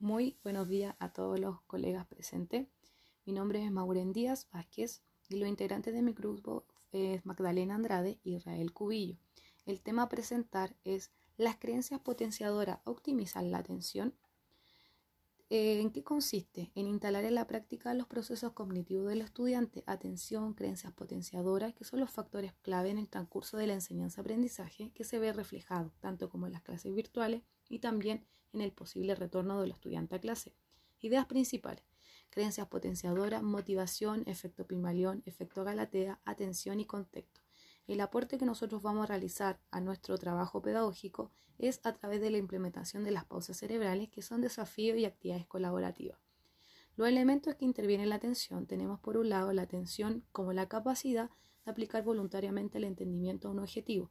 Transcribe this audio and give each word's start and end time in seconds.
Muy 0.00 0.38
buenos 0.44 0.68
días 0.68 0.94
a 1.00 1.12
todos 1.12 1.40
los 1.40 1.60
colegas 1.62 2.06
presentes. 2.06 2.68
Mi 3.24 3.32
nombre 3.32 3.64
es 3.64 3.72
Mauren 3.72 4.12
Díaz 4.12 4.46
Vázquez 4.52 5.02
y 5.28 5.38
los 5.38 5.48
integrantes 5.48 5.92
de 5.92 6.02
mi 6.02 6.12
grupo 6.12 6.64
es 6.92 7.26
Magdalena 7.26 7.74
Andrade 7.74 8.20
y 8.22 8.36
Israel 8.36 8.72
Cubillo. 8.72 9.16
El 9.66 9.80
tema 9.80 10.04
a 10.04 10.08
presentar 10.08 10.76
es 10.84 11.10
las 11.36 11.56
creencias 11.56 11.98
potenciadoras 11.98 12.78
optimizan 12.84 13.50
la 13.50 13.58
atención. 13.58 14.14
Eh, 15.50 15.80
¿En 15.80 15.90
qué 15.90 16.04
consiste? 16.04 16.70
En 16.76 16.86
instalar 16.86 17.24
en 17.24 17.34
la 17.34 17.48
práctica 17.48 17.92
los 17.92 18.06
procesos 18.06 18.52
cognitivos 18.52 19.08
del 19.08 19.22
estudiante, 19.22 19.82
atención, 19.88 20.54
creencias 20.54 20.92
potenciadoras, 20.92 21.74
que 21.74 21.82
son 21.82 21.98
los 21.98 22.12
factores 22.12 22.52
clave 22.62 22.90
en 22.90 22.98
el 22.98 23.08
transcurso 23.08 23.56
de 23.56 23.66
la 23.66 23.74
enseñanza-aprendizaje 23.74 24.92
que 24.92 25.02
se 25.02 25.18
ve 25.18 25.32
reflejado 25.32 25.92
tanto 25.98 26.30
como 26.30 26.46
en 26.46 26.52
las 26.52 26.62
clases 26.62 26.94
virtuales 26.94 27.42
y 27.68 27.80
también 27.80 28.24
en 28.52 28.60
el 28.60 28.72
posible 28.72 29.14
retorno 29.14 29.60
del 29.60 29.72
estudiante 29.72 30.16
a 30.16 30.20
clase. 30.20 30.54
Ideas 31.00 31.26
principales. 31.26 31.84
Creencias 32.30 32.68
potenciadoras, 32.68 33.42
motivación, 33.42 34.22
efecto 34.26 34.66
Pimalión, 34.66 35.22
efecto 35.26 35.64
Galatea, 35.64 36.20
atención 36.24 36.80
y 36.80 36.84
contexto. 36.84 37.40
El 37.86 38.00
aporte 38.02 38.36
que 38.36 38.44
nosotros 38.44 38.82
vamos 38.82 39.04
a 39.04 39.06
realizar 39.06 39.60
a 39.70 39.80
nuestro 39.80 40.18
trabajo 40.18 40.60
pedagógico 40.60 41.30
es 41.56 41.80
a 41.84 41.94
través 41.94 42.20
de 42.20 42.30
la 42.30 42.36
implementación 42.36 43.02
de 43.02 43.12
las 43.12 43.24
pausas 43.24 43.56
cerebrales, 43.56 44.10
que 44.10 44.20
son 44.20 44.42
desafíos 44.42 44.98
y 44.98 45.06
actividades 45.06 45.46
colaborativas. 45.46 46.18
Los 46.96 47.08
elementos 47.08 47.54
que 47.54 47.64
intervienen 47.64 48.04
en 48.04 48.10
la 48.10 48.16
atención 48.16 48.66
tenemos 48.66 49.00
por 49.00 49.16
un 49.16 49.30
lado 49.30 49.52
la 49.52 49.62
atención 49.62 50.24
como 50.32 50.52
la 50.52 50.68
capacidad 50.68 51.30
de 51.64 51.70
aplicar 51.70 52.02
voluntariamente 52.02 52.76
el 52.76 52.84
entendimiento 52.84 53.48
a 53.48 53.52
un 53.52 53.60
objetivo. 53.60 54.10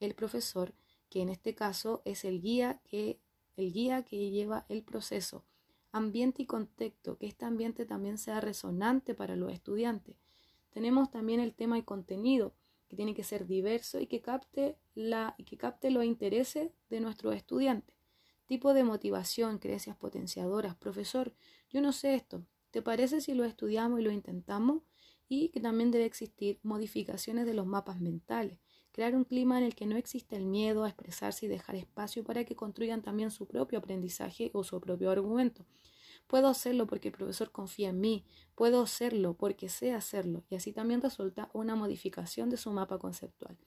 El 0.00 0.14
profesor, 0.14 0.74
que 1.12 1.20
en 1.20 1.28
este 1.28 1.54
caso 1.54 2.00
es 2.06 2.24
el 2.24 2.40
guía 2.40 2.80
que, 2.84 3.20
el 3.58 3.70
guía 3.70 4.02
que 4.02 4.30
lleva 4.30 4.64
el 4.70 4.82
proceso. 4.82 5.44
Ambiente 5.90 6.40
y 6.40 6.46
contexto, 6.46 7.18
que 7.18 7.26
este 7.26 7.44
ambiente 7.44 7.84
también 7.84 8.16
sea 8.16 8.40
resonante 8.40 9.14
para 9.14 9.36
los 9.36 9.52
estudiantes. 9.52 10.16
Tenemos 10.70 11.10
también 11.10 11.38
el 11.38 11.52
tema 11.52 11.76
y 11.76 11.82
contenido, 11.82 12.54
que 12.88 12.96
tiene 12.96 13.14
que 13.14 13.24
ser 13.24 13.46
diverso 13.46 14.00
y 14.00 14.06
que 14.06 14.22
capte, 14.22 14.78
la, 14.94 15.36
que 15.44 15.58
capte 15.58 15.90
los 15.90 16.06
intereses 16.06 16.70
de 16.88 17.00
nuestros 17.00 17.34
estudiantes. 17.34 17.94
Tipo 18.46 18.72
de 18.72 18.82
motivación, 18.82 19.58
creencias 19.58 19.98
potenciadoras. 19.98 20.76
Profesor, 20.76 21.34
yo 21.68 21.82
no 21.82 21.92
sé 21.92 22.14
esto. 22.14 22.42
¿Te 22.70 22.80
parece 22.80 23.20
si 23.20 23.34
lo 23.34 23.44
estudiamos 23.44 24.00
y 24.00 24.02
lo 24.02 24.12
intentamos? 24.12 24.80
Y 25.28 25.50
que 25.50 25.60
también 25.60 25.90
debe 25.90 26.06
existir 26.06 26.58
modificaciones 26.62 27.44
de 27.44 27.52
los 27.52 27.66
mapas 27.66 28.00
mentales. 28.00 28.58
Crear 28.92 29.14
un 29.16 29.24
clima 29.24 29.58
en 29.58 29.64
el 29.64 29.74
que 29.74 29.86
no 29.86 29.96
exista 29.96 30.36
el 30.36 30.44
miedo 30.44 30.84
a 30.84 30.88
expresarse 30.88 31.46
y 31.46 31.48
dejar 31.48 31.76
espacio 31.76 32.24
para 32.24 32.44
que 32.44 32.54
construyan 32.54 33.02
también 33.02 33.30
su 33.30 33.46
propio 33.46 33.78
aprendizaje 33.78 34.50
o 34.54 34.64
su 34.64 34.80
propio 34.80 35.10
argumento. 35.10 35.64
Puedo 36.26 36.48
hacerlo 36.48 36.86
porque 36.86 37.08
el 37.08 37.14
profesor 37.14 37.50
confía 37.50 37.90
en 37.90 38.00
mí, 38.00 38.24
puedo 38.54 38.82
hacerlo 38.82 39.34
porque 39.34 39.68
sé 39.68 39.92
hacerlo 39.92 40.44
y 40.48 40.54
así 40.54 40.72
también 40.72 41.02
resulta 41.02 41.50
una 41.52 41.74
modificación 41.74 42.48
de 42.50 42.56
su 42.56 42.70
mapa 42.70 42.98
conceptual. 42.98 43.58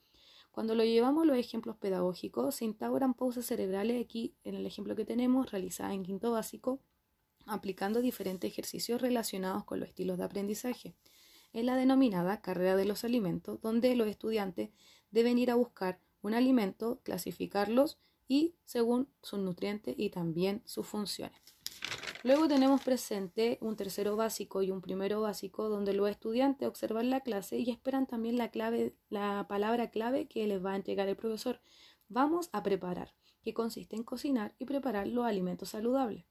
Cuando 0.56 0.74
lo 0.74 0.84
llevamos 0.84 1.26
los 1.26 1.36
ejemplos 1.36 1.76
pedagógicos, 1.76 2.54
se 2.54 2.64
instauran 2.64 3.12
pausas 3.12 3.44
cerebrales 3.44 4.02
aquí 4.02 4.34
en 4.42 4.54
el 4.54 4.64
ejemplo 4.64 4.96
que 4.96 5.04
tenemos, 5.04 5.52
realizada 5.52 5.92
en 5.92 6.02
quinto 6.02 6.32
básico, 6.32 6.80
aplicando 7.46 8.00
diferentes 8.00 8.50
ejercicios 8.50 9.02
relacionados 9.02 9.64
con 9.64 9.80
los 9.80 9.88
estilos 9.90 10.16
de 10.16 10.24
aprendizaje. 10.24 10.94
En 11.52 11.66
la 11.66 11.76
denominada 11.76 12.40
carrera 12.40 12.74
de 12.74 12.86
los 12.86 13.04
alimentos, 13.04 13.60
donde 13.60 13.94
los 13.96 14.08
estudiantes 14.08 14.70
deben 15.10 15.38
ir 15.38 15.50
a 15.50 15.54
buscar 15.54 16.00
un 16.22 16.34
alimento, 16.34 17.00
clasificarlos 17.02 17.98
y 18.28 18.56
según 18.64 19.08
sus 19.22 19.38
nutrientes 19.38 19.94
y 19.96 20.10
también 20.10 20.62
sus 20.64 20.86
funciones. 20.86 21.40
Luego 22.22 22.48
tenemos 22.48 22.82
presente 22.82 23.58
un 23.60 23.76
tercero 23.76 24.16
básico 24.16 24.60
y 24.62 24.72
un 24.72 24.80
primero 24.80 25.20
básico 25.20 25.68
donde 25.68 25.92
los 25.92 26.10
estudiantes 26.10 26.66
observan 26.66 27.08
la 27.08 27.20
clase 27.20 27.58
y 27.58 27.70
esperan 27.70 28.06
también 28.06 28.36
la 28.36 28.50
clave, 28.50 28.96
la 29.10 29.46
palabra 29.48 29.90
clave 29.90 30.26
que 30.26 30.46
les 30.46 30.64
va 30.64 30.72
a 30.72 30.76
entregar 30.76 31.08
el 31.08 31.16
profesor. 31.16 31.60
Vamos 32.08 32.48
a 32.52 32.64
preparar, 32.64 33.14
que 33.42 33.54
consiste 33.54 33.94
en 33.94 34.02
cocinar 34.02 34.56
y 34.58 34.64
preparar 34.64 35.06
los 35.06 35.24
alimentos 35.24 35.68
saludables. 35.68 36.24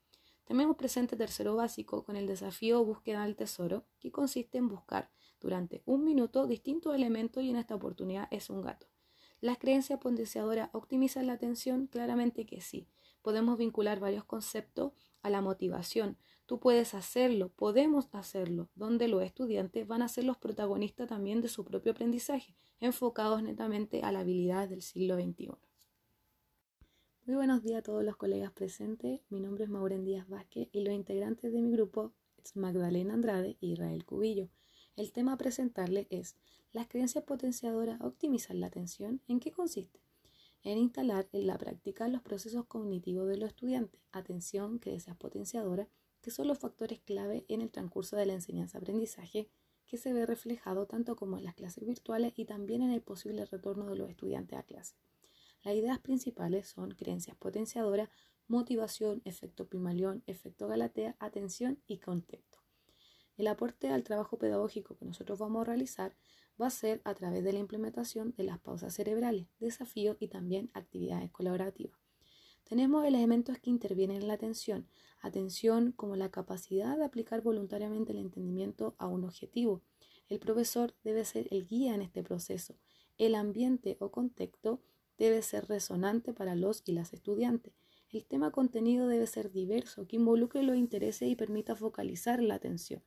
Tenemos 0.46 0.78
presente 0.78 1.16
tercero 1.16 1.56
básico 1.56 2.04
con 2.04 2.16
el 2.16 2.28
desafío 2.28 2.86
búsqueda 2.86 3.24
del 3.24 3.36
tesoro, 3.36 3.84
que 4.00 4.12
consiste 4.12 4.60
en 4.60 4.70
buscar 4.70 5.10
durante 5.42 5.82
un 5.86 6.04
minuto 6.04 6.46
distintos 6.46 6.96
elementos 6.96 7.44
y 7.44 7.50
en 7.50 7.56
esta 7.56 7.74
oportunidad 7.74 8.28
es 8.30 8.52
un 8.52 8.62
gato. 8.62 8.88
¿Las 9.42 9.58
creencias 9.58 10.00
potenciadoras 10.00 10.70
optimizan 10.74 11.28
la 11.28 11.34
atención? 11.34 11.88
Claramente 11.88 12.46
que 12.46 12.62
sí. 12.62 12.88
Podemos 13.24 13.58
vincular 13.58 14.00
varios 14.00 14.24
conceptos 14.24 14.94
a 15.24 15.32
la 15.32 15.42
motivación. 15.42 16.18
Tú 16.46 16.60
puedes 16.60 16.94
hacerlo, 16.94 17.50
podemos 17.50 18.08
hacerlo, 18.12 18.70
donde 18.76 19.08
los 19.08 19.24
estudiantes 19.24 19.88
van 19.88 20.04
a 20.04 20.08
ser 20.08 20.26
los 20.26 20.38
protagonistas 20.38 21.10
también 21.10 21.42
de 21.42 21.50
su 21.50 21.66
propio 21.66 21.94
aprendizaje, 21.94 22.56
enfocados 22.80 23.42
netamente 23.42 24.04
a 24.04 24.12
la 24.12 24.20
habilidad 24.20 24.70
del 24.70 24.84
siglo 24.84 25.16
XXI. 25.16 25.54
Muy 27.28 27.38
buenos 27.38 27.64
días 27.64 27.80
a 27.80 27.82
todos 27.82 28.04
los 28.04 28.18
colegas 28.18 28.52
presentes. 28.52 29.22
Mi 29.30 29.40
nombre 29.40 29.64
es 29.64 29.70
Mauren 29.72 30.06
Díaz 30.06 30.30
Vázquez 30.30 30.70
y 30.72 30.82
los 30.82 30.94
integrantes 30.94 31.52
de 31.52 31.60
mi 31.60 31.72
grupo 31.72 32.14
es 32.38 32.56
Magdalena 32.56 33.16
Andrade 33.16 33.58
y 33.60 33.72
Israel 33.72 34.06
Cubillo. 34.06 34.48
El 34.96 35.12
tema 35.12 35.34
a 35.34 35.38
presentarle 35.38 36.06
es 36.12 36.36
¿Las 36.72 36.88
creencias 36.88 37.24
potenciadoras 37.24 38.00
optimizan 38.02 38.60
la 38.60 38.68
atención? 38.68 39.22
¿En 39.28 39.40
qué 39.40 39.50
consiste? 39.50 40.00
en 40.62 40.78
instalar 40.78 41.28
en 41.32 41.48
la 41.48 41.58
práctica 41.58 42.08
los 42.08 42.22
procesos 42.22 42.66
cognitivos 42.66 43.28
de 43.28 43.38
los 43.38 43.50
estudiantes, 43.50 44.00
atención, 44.12 44.78
creencias 44.78 45.18
potenciadoras, 45.18 45.88
que 46.22 46.30
son 46.30 46.48
los 46.48 46.60
factores 46.60 47.00
clave 47.00 47.44
en 47.48 47.62
el 47.62 47.72
transcurso 47.72 48.18
de 48.18 48.28
la 48.28 48.34
enseñanza-aprendizaje 48.34 49.50
que 49.88 49.98
se 49.98 50.14
ve 50.14 50.28
reflejado 50.28 50.86
tanto 50.86 51.16
como 51.16 51.40
en 51.40 51.44
las 51.44 51.56
clases 51.56 51.88
virtuales 51.88 52.34
y 52.36 52.46
también 52.46 52.84
en 52.84 52.92
el 52.92 53.02
posible 53.02 53.46
retorno 53.46 53.88
de 53.88 53.96
los 53.96 54.12
estudiantes 54.12 54.60
a 54.60 54.64
clase. 54.64 54.96
Las 55.66 55.74
ideas 55.74 55.98
principales 55.98 56.68
son 56.68 56.92
creencias 56.92 57.36
potenciadoras, 57.38 58.10
motivación, 58.48 59.24
efecto 59.26 59.68
Pimalión, 59.68 60.22
efecto 60.28 60.68
Galatea, 60.68 61.16
atención 61.18 61.82
y 61.88 61.98
contexto. 61.98 62.60
El 63.36 63.48
aporte 63.48 63.90
al 63.90 64.04
trabajo 64.04 64.38
pedagógico 64.38 64.96
que 64.96 65.06
nosotros 65.06 65.40
vamos 65.40 65.62
a 65.62 65.66
realizar 65.66 66.16
va 66.62 66.68
a 66.68 66.70
ser 66.70 67.02
a 67.04 67.16
través 67.16 67.44
de 67.44 67.52
la 67.52 67.58
implementación 67.58 68.36
de 68.38 68.44
las 68.44 68.60
pausas 68.60 68.94
cerebrales, 68.94 69.48
desafíos 69.60 70.18
y 70.20 70.28
también 70.28 70.70
actividades 70.76 71.32
colaborativas. 71.32 72.00
Tenemos 72.64 73.04
elementos 73.04 73.58
que 73.58 73.72
intervienen 73.72 74.18
en 74.22 74.28
la 74.28 74.36
atención, 74.36 74.88
atención 75.20 75.94
como 75.94 76.16
la 76.16 76.30
capacidad 76.30 76.96
de 76.96 77.06
aplicar 77.06 77.42
voluntariamente 77.42 78.12
el 78.12 78.20
entendimiento 78.20 78.94
a 79.00 79.08
un 79.08 79.24
objetivo. 79.24 79.82
El 80.30 80.38
profesor 80.38 80.94
debe 81.04 81.26
ser 81.26 81.48
el 81.50 81.66
guía 81.66 81.96
en 81.96 82.04
este 82.04 82.22
proceso. 82.22 82.76
El 83.18 83.34
ambiente 83.34 83.98
o 84.00 84.12
contexto 84.12 84.84
debe 85.18 85.42
ser 85.42 85.68
resonante 85.68 86.34
para 86.34 86.56
los 86.56 86.84
y 86.86 86.92
las 86.92 87.14
estudiantes. 87.14 87.74
El 88.10 88.26
tema 88.26 88.52
contenido 88.52 89.08
debe 89.08 89.28
ser 89.28 89.52
diverso, 89.52 90.08
que 90.08 90.16
involucre 90.16 90.64
los 90.64 90.78
intereses 90.78 91.30
y 91.30 91.36
permita 91.36 91.76
focalizar 91.76 92.42
la 92.42 92.56
atención. 92.56 93.04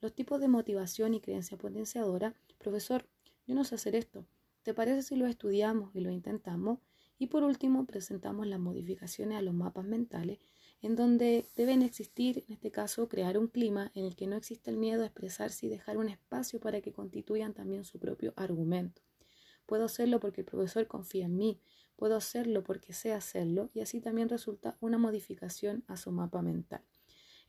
Los 0.00 0.14
tipos 0.14 0.40
de 0.40 0.48
motivación 0.48 1.14
y 1.14 1.20
creencia 1.20 1.56
potenciadora. 1.56 2.34
Profesor, 2.58 3.06
yo 3.46 3.54
no 3.54 3.64
sé 3.64 3.76
hacer 3.76 3.94
esto. 3.94 4.26
¿Te 4.62 4.74
parece 4.74 5.02
si 5.02 5.16
lo 5.16 5.26
estudiamos 5.26 5.94
y 5.94 6.00
lo 6.00 6.10
intentamos? 6.10 6.80
Y 7.18 7.28
por 7.28 7.44
último, 7.44 7.86
presentamos 7.86 8.46
las 8.46 8.58
modificaciones 8.58 9.38
a 9.38 9.42
los 9.42 9.54
mapas 9.54 9.84
mentales, 9.84 10.38
en 10.80 10.96
donde 10.96 11.46
deben 11.54 11.82
existir, 11.82 12.44
en 12.48 12.54
este 12.54 12.72
caso, 12.72 13.08
crear 13.08 13.38
un 13.38 13.46
clima 13.46 13.92
en 13.94 14.04
el 14.04 14.16
que 14.16 14.26
no 14.26 14.36
exista 14.36 14.70
el 14.70 14.76
miedo 14.76 15.02
a 15.02 15.06
expresarse 15.06 15.66
y 15.66 15.68
dejar 15.68 15.96
un 15.96 16.08
espacio 16.08 16.58
para 16.58 16.80
que 16.80 16.92
constituyan 16.92 17.54
también 17.54 17.84
su 17.84 18.00
propio 18.00 18.32
argumento. 18.36 19.02
Puedo 19.66 19.84
hacerlo 19.84 20.20
porque 20.20 20.42
el 20.42 20.46
profesor 20.46 20.86
confía 20.86 21.26
en 21.26 21.36
mí, 21.36 21.60
puedo 21.96 22.16
hacerlo 22.16 22.64
porque 22.64 22.92
sé 22.92 23.12
hacerlo 23.12 23.70
y 23.74 23.80
así 23.80 24.00
también 24.00 24.28
resulta 24.28 24.76
una 24.80 24.98
modificación 24.98 25.84
a 25.86 25.96
su 25.96 26.10
mapa 26.12 26.42
mental. 26.42 26.82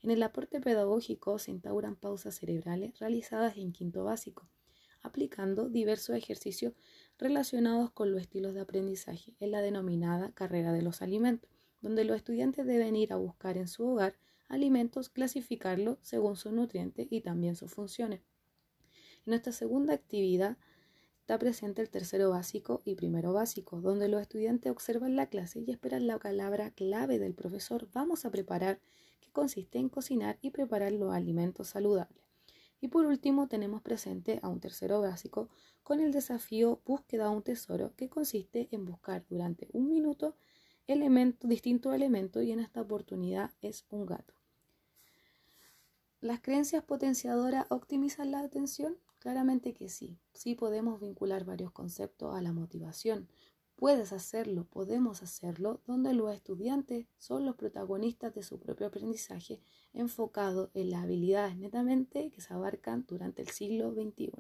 En 0.01 0.11
el 0.11 0.21
aporte 0.21 0.59
pedagógico 0.59 1.39
se 1.39 1.51
instauran 1.51 1.95
pausas 1.95 2.35
cerebrales 2.35 2.99
realizadas 2.99 3.57
en 3.57 3.71
quinto 3.71 4.03
básico, 4.03 4.49
aplicando 5.01 5.69
diversos 5.69 6.15
ejercicios 6.15 6.73
relacionados 7.17 7.91
con 7.91 8.11
los 8.11 8.21
estilos 8.21 8.53
de 8.53 8.61
aprendizaje 8.61 9.33
en 9.39 9.51
la 9.51 9.61
denominada 9.61 10.31
carrera 10.33 10.73
de 10.73 10.81
los 10.81 11.01
alimentos, 11.01 11.49
donde 11.81 12.03
los 12.05 12.17
estudiantes 12.17 12.65
deben 12.65 12.95
ir 12.95 13.13
a 13.13 13.17
buscar 13.17 13.57
en 13.57 13.67
su 13.67 13.87
hogar 13.87 14.15
alimentos, 14.47 15.09
clasificarlos 15.09 15.97
según 16.01 16.35
sus 16.35 16.51
nutrientes 16.53 17.07
y 17.09 17.21
también 17.21 17.55
sus 17.55 17.71
funciones. 17.71 18.21
En 19.25 19.31
nuestra 19.31 19.53
segunda 19.53 19.93
actividad 19.93 20.57
está 21.23 21.39
presente 21.39 21.81
el 21.81 21.89
tercero 21.89 22.31
básico 22.31 22.81
y 22.83 22.95
primero 22.95 23.31
básico, 23.31 23.79
donde 23.79 24.09
los 24.09 24.21
estudiantes 24.21 24.69
observan 24.69 25.15
la 25.15 25.27
clase 25.27 25.63
y 25.65 25.71
esperan 25.71 26.05
la 26.05 26.19
palabra 26.19 26.71
clave 26.71 27.17
del 27.17 27.33
profesor. 27.33 27.87
Vamos 27.93 28.25
a 28.25 28.29
preparar 28.29 28.81
que 29.21 29.31
consiste 29.31 29.79
en 29.79 29.87
cocinar 29.87 30.37
y 30.41 30.49
preparar 30.49 30.91
los 30.91 31.13
alimentos 31.13 31.69
saludables. 31.69 32.25
Y 32.81 32.89
por 32.89 33.05
último 33.05 33.47
tenemos 33.47 33.81
presente 33.81 34.41
a 34.41 34.49
un 34.49 34.59
tercero 34.59 34.99
básico 34.99 35.47
con 35.81 36.01
el 36.01 36.11
desafío 36.11 36.81
búsqueda 36.85 37.29
de 37.29 37.35
un 37.37 37.41
tesoro 37.41 37.93
que 37.95 38.09
consiste 38.09 38.67
en 38.71 38.83
buscar 38.83 39.23
durante 39.29 39.69
un 39.71 39.87
minuto 39.87 40.35
elementos, 40.87 41.49
distintos 41.49 41.95
elementos 41.95 42.43
y 42.43 42.51
en 42.51 42.59
esta 42.59 42.81
oportunidad 42.81 43.51
es 43.61 43.85
un 43.91 44.05
gato. 44.05 44.33
¿Las 46.19 46.41
creencias 46.41 46.83
potenciadoras 46.83 47.65
optimizan 47.69 48.31
la 48.31 48.41
atención? 48.41 48.97
Claramente 49.23 49.73
que 49.73 49.87
sí. 49.87 50.19
Sí 50.33 50.53
podemos 50.53 50.99
vincular 50.99 51.45
varios 51.45 51.71
conceptos 51.71 52.35
a 52.35 52.41
la 52.41 52.51
motivación. 52.51 53.29
Puedes 53.77 54.11
hacerlo, 54.11 54.65
podemos 54.65 55.23
hacerlo, 55.23 55.79
donde 55.87 56.13
los 56.13 56.35
estudiantes 56.35 57.07
son 57.19 57.45
los 57.45 57.55
protagonistas 57.55 58.35
de 58.35 58.43
su 58.43 58.59
propio 58.59 58.87
aprendizaje 58.87 59.61
enfocado 59.93 60.71
en 60.73 60.91
las 60.91 61.03
habilidades 61.03 61.55
netamente 61.55 62.31
que 62.31 62.41
se 62.41 62.53
abarcan 62.53 63.05
durante 63.07 63.43
el 63.43 63.47
siglo 63.47 63.93
XXI. 63.93 64.33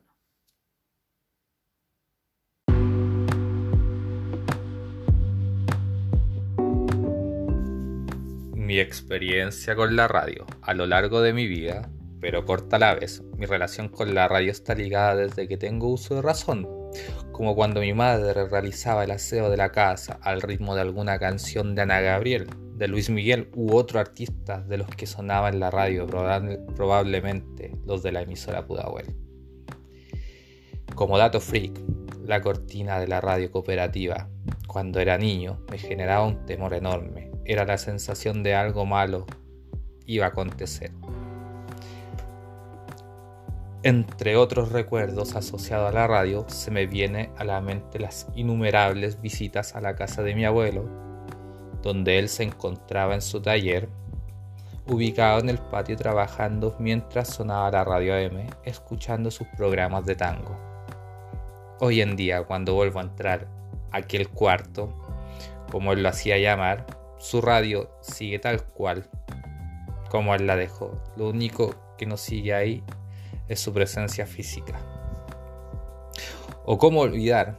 Mi 8.53 8.81
experiencia 8.81 9.77
con 9.77 9.95
la 9.95 10.09
radio 10.09 10.45
a 10.61 10.73
lo 10.73 10.85
largo 10.87 11.21
de 11.21 11.31
mi 11.31 11.47
vida, 11.47 11.89
pero 12.23 12.45
corta 12.45 12.77
a 12.77 12.79
la 12.79 12.95
vez, 12.95 13.21
mi 13.35 13.45
relación 13.45 13.89
con 13.89 14.15
la 14.15 14.29
radio 14.29 14.49
está 14.49 14.73
ligada 14.75 15.17
desde 15.17 15.45
que 15.45 15.57
tengo 15.57 15.89
uso 15.89 16.15
de 16.15 16.21
razón, 16.21 16.69
como 17.33 17.53
cuando 17.53 17.81
mi 17.81 17.93
madre 17.93 18.47
realizaba 18.47 19.03
el 19.03 19.11
aseo 19.11 19.49
de 19.49 19.57
la 19.57 19.73
casa 19.73 20.19
al 20.21 20.41
ritmo 20.41 20.73
de 20.73 20.79
alguna 20.79 21.19
canción 21.19 21.75
de 21.75 21.81
Ana 21.81 21.99
Gabriel, 21.99 22.47
de 22.77 22.87
Luis 22.87 23.09
Miguel 23.09 23.49
u 23.53 23.75
otro 23.75 23.99
artista 23.99 24.61
de 24.61 24.77
los 24.77 24.87
que 24.87 25.05
sonaba 25.05 25.49
en 25.49 25.59
la 25.59 25.69
radio, 25.69 26.07
probablemente 26.07 27.75
los 27.85 28.03
de 28.03 28.13
la 28.13 28.21
emisora 28.21 28.65
Pudahuel. 28.65 29.13
Como 30.95 31.17
dato 31.17 31.41
freak, 31.41 31.77
la 32.23 32.39
cortina 32.39 33.01
de 33.01 33.07
la 33.09 33.19
radio 33.19 33.51
cooperativa, 33.51 34.29
cuando 34.65 35.01
era 35.01 35.17
niño, 35.17 35.59
me 35.69 35.77
generaba 35.77 36.25
un 36.25 36.45
temor 36.45 36.73
enorme 36.73 37.33
era 37.45 37.65
la 37.65 37.77
sensación 37.77 38.41
de 38.41 38.55
algo 38.55 38.85
malo 38.85 39.25
iba 40.05 40.25
a 40.25 40.29
acontecer. 40.29 40.91
Entre 43.85 44.37
otros 44.37 44.71
recuerdos 44.71 45.35
asociados 45.35 45.89
a 45.89 45.93
la 45.93 46.07
radio, 46.07 46.45
se 46.47 46.71
me 46.71 46.87
viene 46.87 47.31
a 47.35 47.43
la 47.43 47.59
mente 47.59 47.99
las 47.99 48.27
innumerables 48.33 49.19
visitas 49.19 49.75
a 49.75 49.81
la 49.81 49.93
casa 49.93 50.23
de 50.23 50.33
mi 50.33 50.45
abuelo, 50.45 50.85
donde 51.81 52.17
él 52.17 52.29
se 52.29 52.43
encontraba 52.43 53.13
en 53.13 53.21
su 53.21 53.41
taller, 53.41 53.89
ubicado 54.87 55.41
en 55.41 55.49
el 55.49 55.57
patio 55.57 55.97
trabajando 55.97 56.77
mientras 56.79 57.27
sonaba 57.27 57.71
la 57.71 57.83
radio 57.83 58.15
AM, 58.15 58.47
escuchando 58.63 59.29
sus 59.29 59.47
programas 59.57 60.05
de 60.05 60.15
tango. 60.15 60.57
Hoy 61.81 61.99
en 61.99 62.15
día, 62.15 62.41
cuando 62.43 62.75
vuelvo 62.75 62.99
a 62.99 63.03
entrar 63.03 63.49
a 63.91 63.97
aquel 63.97 64.29
cuarto, 64.29 64.93
como 65.69 65.91
él 65.91 66.03
lo 66.03 66.07
hacía 66.07 66.37
llamar, 66.37 66.85
su 67.17 67.41
radio 67.41 67.89
sigue 67.99 68.39
tal 68.39 68.63
cual 68.63 69.09
como 70.09 70.33
él 70.35 70.47
la 70.47 70.55
dejó. 70.55 71.03
Lo 71.17 71.27
único 71.27 71.75
que 71.97 72.05
no 72.05 72.15
sigue 72.15 72.53
ahí 72.53 72.81
es 73.47 73.59
su 73.59 73.73
presencia 73.73 74.25
física. 74.25 74.79
O 76.65 76.77
cómo 76.77 77.01
olvidar 77.01 77.57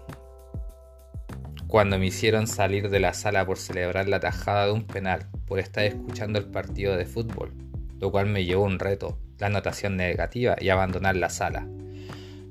cuando 1.67 1.99
me 1.99 2.07
hicieron 2.07 2.47
salir 2.47 2.89
de 2.89 3.01
la 3.01 3.15
sala 3.15 3.45
por 3.45 3.59
celebrar 3.59 4.09
la 4.09 4.21
tajada 4.21 4.67
de 4.67 4.73
un 4.73 4.87
penal, 4.87 5.27
por 5.47 5.59
estar 5.59 5.85
escuchando 5.85 6.39
el 6.39 6.47
partido 6.47 6.97
de 6.97 7.05
fútbol, 7.05 7.53
lo 7.99 8.11
cual 8.11 8.27
me 8.27 8.45
llevó 8.45 8.65
un 8.65 8.79
reto, 8.79 9.19
la 9.39 9.49
anotación 9.49 9.97
negativa 9.97 10.57
y 10.61 10.69
abandonar 10.69 11.17
la 11.17 11.31
sala. 11.31 11.67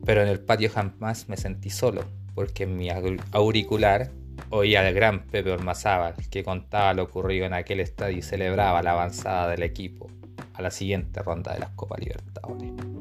Pero 0.05 0.21
en 0.21 0.27
el 0.27 0.41
patio 0.41 0.69
jamás 0.69 1.29
me 1.29 1.37
sentí 1.37 1.69
solo, 1.69 2.03
porque 2.35 2.63
en 2.63 2.75
mi 2.75 2.89
auricular 3.31 4.11
Oía 4.49 4.85
al 4.85 4.93
gran 4.93 5.25
Pepe 5.25 5.51
Ormazábal, 5.51 6.15
que 6.29 6.43
contaba 6.43 6.93
lo 6.93 7.03
ocurrido 7.03 7.45
en 7.45 7.53
aquel 7.53 7.79
estadio 7.79 8.17
y 8.17 8.21
celebraba 8.21 8.83
la 8.83 8.91
avanzada 8.91 9.47
del 9.47 9.63
equipo 9.63 10.09
a 10.53 10.61
la 10.61 10.71
siguiente 10.71 11.21
ronda 11.21 11.53
de 11.53 11.59
las 11.59 11.69
Copa 11.71 11.97
Libertadores. 11.97 12.92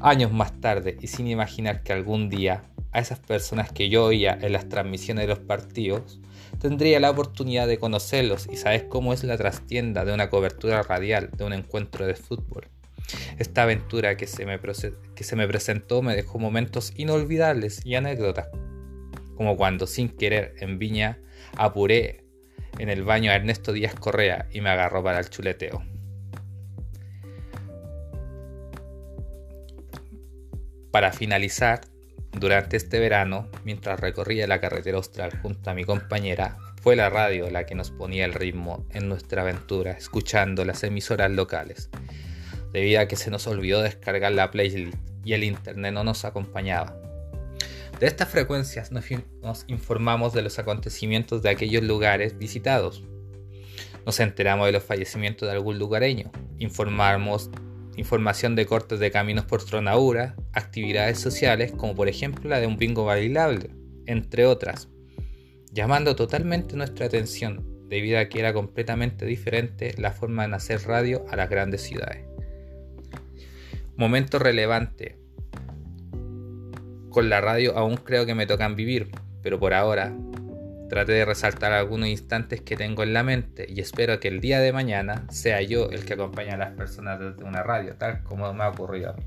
Años 0.00 0.32
más 0.32 0.60
tarde, 0.60 0.96
y 1.00 1.06
sin 1.06 1.26
imaginar 1.28 1.82
que 1.82 1.92
algún 1.92 2.28
día 2.28 2.64
a 2.92 3.00
esas 3.00 3.18
personas 3.18 3.72
que 3.72 3.88
yo 3.88 4.04
oía 4.04 4.38
en 4.40 4.52
las 4.52 4.68
transmisiones 4.68 5.24
de 5.24 5.28
los 5.28 5.40
partidos, 5.40 6.20
tendría 6.60 7.00
la 7.00 7.10
oportunidad 7.10 7.66
de 7.66 7.78
conocerlos 7.78 8.48
y 8.50 8.56
saber 8.56 8.88
cómo 8.88 9.12
es 9.12 9.24
la 9.24 9.36
trastienda 9.36 10.04
de 10.04 10.14
una 10.14 10.30
cobertura 10.30 10.82
radial 10.82 11.30
de 11.36 11.44
un 11.44 11.52
encuentro 11.52 12.06
de 12.06 12.14
fútbol. 12.14 12.68
Esta 13.38 13.62
aventura 13.62 14.16
que 14.16 14.26
se 14.26 14.46
me, 14.46 14.58
que 15.14 15.24
se 15.24 15.36
me 15.36 15.48
presentó 15.48 16.02
me 16.02 16.14
dejó 16.14 16.38
momentos 16.38 16.92
inolvidables 16.96 17.84
y 17.84 17.94
anécdotas 17.94 18.48
como 19.38 19.56
cuando 19.56 19.86
sin 19.86 20.08
querer 20.08 20.56
en 20.58 20.80
Viña 20.80 21.20
apuré 21.56 22.24
en 22.78 22.88
el 22.88 23.04
baño 23.04 23.30
a 23.30 23.36
Ernesto 23.36 23.72
Díaz 23.72 23.94
Correa 23.94 24.48
y 24.52 24.60
me 24.60 24.68
agarró 24.68 25.02
para 25.02 25.20
el 25.20 25.30
chuleteo. 25.30 25.80
Para 30.90 31.12
finalizar, 31.12 31.82
durante 32.32 32.76
este 32.76 32.98
verano, 32.98 33.48
mientras 33.64 34.00
recorría 34.00 34.46
la 34.46 34.60
carretera 34.60 34.96
austral 34.96 35.38
junto 35.42 35.70
a 35.70 35.74
mi 35.74 35.84
compañera, 35.84 36.56
fue 36.82 36.96
la 36.96 37.10
radio 37.10 37.50
la 37.50 37.66
que 37.66 37.74
nos 37.74 37.90
ponía 37.90 38.24
el 38.24 38.34
ritmo 38.34 38.86
en 38.90 39.08
nuestra 39.08 39.42
aventura, 39.42 39.92
escuchando 39.92 40.64
las 40.64 40.82
emisoras 40.84 41.30
locales, 41.30 41.90
debido 42.72 43.00
a 43.00 43.08
que 43.08 43.16
se 43.16 43.30
nos 43.30 43.46
olvidó 43.46 43.82
descargar 43.82 44.32
la 44.32 44.50
playlist 44.50 44.96
y 45.24 45.32
el 45.34 45.44
internet 45.44 45.92
no 45.92 46.04
nos 46.04 46.24
acompañaba. 46.24 46.96
De 48.00 48.06
estas 48.06 48.28
frecuencias 48.28 48.92
nos, 48.92 49.64
informamos 49.66 50.32
de 50.32 50.42
los 50.42 50.58
acontecimientos 50.60 51.42
de 51.42 51.50
aquellos 51.50 51.82
lugares 51.82 52.38
visitados. 52.38 53.02
Nos 54.06 54.20
enteramos 54.20 54.66
de 54.66 54.72
los 54.72 54.84
fallecimientos 54.84 55.48
de 55.48 55.54
algún 55.54 55.78
lugareño. 55.78 56.30
Informamos 56.58 57.50
información 57.98 58.54
de 58.54 58.64
cortes 58.64 59.00
de 59.00 59.10
caminos 59.10 59.44
por 59.44 59.64
Tronaura, 59.64 60.36
actividades 60.52 61.18
sociales 61.18 61.72
como 61.72 61.94
por 61.94 62.08
ejemplo 62.08 62.48
la 62.48 62.60
de 62.60 62.66
un 62.66 62.76
bingo 62.76 63.04
bailable, 63.04 63.70
entre 64.06 64.46
otras, 64.46 64.88
llamando 65.72 66.14
totalmente 66.14 66.76
nuestra 66.76 67.06
atención 67.06 67.66
debido 67.88 68.18
a 68.18 68.26
que 68.26 68.38
era 68.38 68.52
completamente 68.52 69.26
diferente 69.26 69.94
la 69.98 70.12
forma 70.12 70.46
de 70.46 70.54
hacer 70.54 70.82
radio 70.82 71.24
a 71.28 71.36
las 71.36 71.50
grandes 71.50 71.82
ciudades. 71.82 72.24
Momento 73.96 74.38
relevante 74.38 75.18
con 77.10 77.28
la 77.28 77.40
radio 77.40 77.76
aún 77.76 77.96
creo 77.96 78.26
que 78.26 78.34
me 78.34 78.46
tocan 78.46 78.76
vivir, 78.76 79.10
pero 79.42 79.58
por 79.58 79.74
ahora 79.74 80.14
trate 80.88 81.12
de 81.12 81.24
resaltar 81.24 81.72
algunos 81.72 82.08
instantes 82.08 82.62
que 82.62 82.76
tengo 82.76 83.02
en 83.02 83.12
la 83.12 83.22
mente 83.22 83.66
y 83.68 83.80
espero 83.80 84.18
que 84.20 84.28
el 84.28 84.40
día 84.40 84.58
de 84.60 84.72
mañana 84.72 85.26
sea 85.30 85.60
yo 85.60 85.90
el 85.90 86.04
que 86.04 86.14
acompañe 86.14 86.50
a 86.50 86.56
las 86.56 86.72
personas 86.72 87.20
desde 87.20 87.44
una 87.44 87.62
radio, 87.62 87.94
tal 87.96 88.22
como 88.22 88.52
me 88.54 88.64
ha 88.64 88.70
ocurrido 88.70 89.10
a 89.10 89.12
mí. 89.12 89.22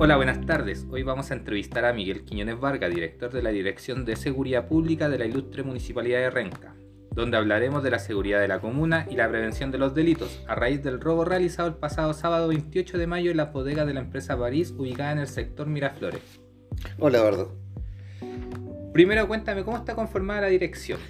Hola, 0.00 0.14
buenas 0.14 0.46
tardes. 0.46 0.86
Hoy 0.90 1.02
vamos 1.02 1.32
a 1.32 1.34
entrevistar 1.34 1.84
a 1.84 1.92
Miguel 1.92 2.24
Quiñones 2.24 2.60
Vargas, 2.60 2.94
director 2.94 3.32
de 3.32 3.42
la 3.42 3.50
Dirección 3.50 4.04
de 4.04 4.14
Seguridad 4.14 4.68
Pública 4.68 5.08
de 5.08 5.18
la 5.18 5.26
Ilustre 5.26 5.64
Municipalidad 5.64 6.20
de 6.20 6.30
Renca, 6.30 6.76
donde 7.18 7.36
hablaremos 7.36 7.82
de 7.82 7.90
la 7.90 7.98
seguridad 7.98 8.40
de 8.40 8.46
la 8.46 8.60
comuna 8.60 9.04
y 9.10 9.16
la 9.16 9.28
prevención 9.28 9.72
de 9.72 9.78
los 9.78 9.92
delitos 9.92 10.40
a 10.46 10.54
raíz 10.54 10.84
del 10.84 11.00
robo 11.00 11.24
realizado 11.24 11.68
el 11.68 11.74
pasado 11.74 12.14
sábado 12.14 12.46
28 12.46 12.96
de 12.96 13.08
mayo 13.08 13.32
en 13.32 13.38
la 13.38 13.46
bodega 13.46 13.84
de 13.84 13.92
la 13.92 13.98
empresa 13.98 14.38
París 14.38 14.72
ubicada 14.78 15.10
en 15.10 15.18
el 15.18 15.26
sector 15.26 15.66
Miraflores. 15.66 16.20
Hola, 16.96 17.18
Eduardo. 17.18 17.56
Primero 18.92 19.26
cuéntame 19.26 19.64
cómo 19.64 19.78
está 19.78 19.96
conformada 19.96 20.42
la 20.42 20.46
dirección. 20.46 21.00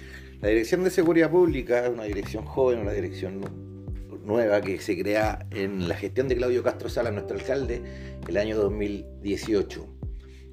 La 0.41 0.47
Dirección 0.47 0.83
de 0.83 0.89
Seguridad 0.89 1.29
Pública 1.29 1.85
es 1.85 1.91
una 1.91 2.05
dirección 2.05 2.43
joven, 2.43 2.79
una 2.79 2.93
dirección 2.93 3.41
nueva 4.25 4.61
que 4.61 4.79
se 4.79 4.97
crea 4.99 5.45
en 5.51 5.87
la 5.87 5.93
gestión 5.93 6.27
de 6.27 6.37
Claudio 6.37 6.63
Castro 6.63 6.89
Sala, 6.89 7.11
nuestro 7.11 7.37
alcalde, 7.37 7.83
el 8.27 8.37
año 8.37 8.57
2018. 8.57 9.98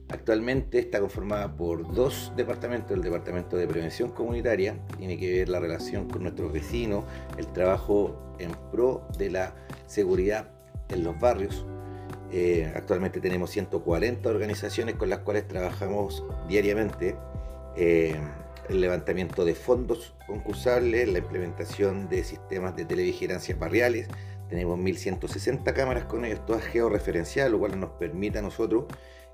Actualmente 0.08 0.78
está 0.78 1.00
conformada 1.00 1.56
por 1.56 1.92
dos 1.92 2.32
departamentos, 2.36 2.92
el 2.92 3.02
Departamento 3.02 3.56
de 3.56 3.66
Prevención 3.66 4.10
Comunitaria, 4.10 4.78
tiene 4.98 5.18
que 5.18 5.38
ver 5.38 5.48
la 5.48 5.58
relación 5.58 6.08
con 6.08 6.22
nuestros 6.22 6.52
vecinos, 6.52 7.04
el 7.38 7.48
trabajo 7.48 8.16
en 8.38 8.52
pro 8.70 9.02
de 9.18 9.30
la 9.30 9.54
seguridad 9.86 10.48
en 10.90 11.02
los 11.02 11.18
barrios. 11.18 11.66
Eh, 12.32 12.72
actualmente 12.74 13.20
tenemos 13.20 13.50
140 13.50 14.28
organizaciones 14.28 14.94
con 14.94 15.10
las 15.10 15.20
cuales 15.20 15.48
trabajamos 15.48 16.24
diariamente. 16.48 17.16
Eh, 17.76 18.16
el 18.68 18.80
levantamiento 18.80 19.44
de 19.44 19.54
fondos 19.54 20.14
concursables, 20.26 21.08
la 21.08 21.18
implementación 21.18 22.08
de 22.08 22.24
sistemas 22.24 22.74
de 22.76 22.84
televigilancia 22.84 23.54
barriales. 23.56 24.08
Tenemos 24.48 24.78
1160 24.78 25.74
cámaras 25.74 26.04
con 26.04 26.24
ellos, 26.24 26.44
todas 26.46 26.64
georreferenciadas, 26.64 27.50
lo 27.50 27.58
cual 27.58 27.78
nos 27.78 27.90
permite 27.90 28.38
a 28.38 28.42
nosotros, 28.42 28.84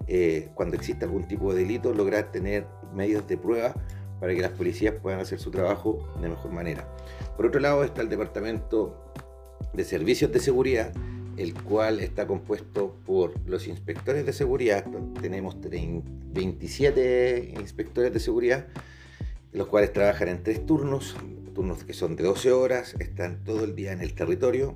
eh, 0.07 0.49
cuando 0.55 0.77
exista 0.77 1.05
algún 1.07 1.29
tipo 1.29 1.53
de 1.53 1.63
delito, 1.63 1.93
lograr 1.93 2.33
tener 2.33 2.67
medios 2.95 3.27
de 3.29 3.37
prueba 3.37 3.75
para 4.21 4.35
que 4.35 4.41
las 4.41 4.53
policías 4.53 4.95
puedan 5.03 5.21
hacer 5.21 5.39
su 5.39 5.51
trabajo 5.51 6.09
de 6.21 6.29
mejor 6.29 6.53
manera. 6.53 6.89
Por 7.37 7.47
otro 7.47 7.61
lado 7.61 7.85
está 7.85 8.03
el 8.03 8.09
departamento 8.09 9.13
de 9.73 9.85
servicios 9.85 10.33
de 10.33 10.41
seguridad, 10.41 10.93
el 11.37 11.55
cual 11.55 12.01
está 12.01 12.27
compuesto 12.27 12.95
por 13.05 13.35
los 13.49 13.67
inspectores 13.67 14.25
de 14.27 14.33
seguridad. 14.33 14.85
Tenemos 15.21 15.57
27 15.61 17.55
inspectores 17.59 18.13
de 18.13 18.21
seguridad, 18.21 18.67
los 19.53 19.67
cuales 19.67 19.93
trabajan 19.93 20.29
en 20.29 20.43
tres 20.43 20.65
turnos, 20.67 21.17
turnos 21.55 21.85
que 21.85 21.93
son 21.93 22.17
de 22.17 22.25
12 22.25 22.53
horas, 22.53 22.95
están 22.99 23.43
todo 23.45 23.65
el 23.65 23.75
día 23.75 23.93
en 23.93 24.01
el 24.03 24.15
territorio. 24.15 24.73